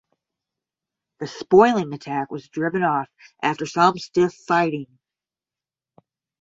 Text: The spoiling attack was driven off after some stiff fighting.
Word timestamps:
The 1.19 1.27
spoiling 1.27 1.93
attack 1.93 2.31
was 2.31 2.49
driven 2.49 2.81
off 2.81 3.07
after 3.43 3.67
some 3.67 3.99
stiff 3.99 4.33
fighting. 4.33 4.97